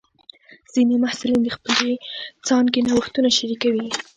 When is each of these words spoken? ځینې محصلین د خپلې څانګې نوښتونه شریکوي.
ځینې 0.73 0.95
محصلین 1.03 1.39
د 1.43 1.49
خپلې 1.57 1.91
څانګې 2.47 2.79
نوښتونه 2.87 3.29
شریکوي. 3.37 3.87